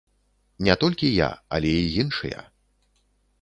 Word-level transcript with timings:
Не 0.67 0.73
толькі 0.83 1.09
я, 1.17 1.27
але 1.59 1.71
і 1.83 1.93
іншыя. 2.05 2.39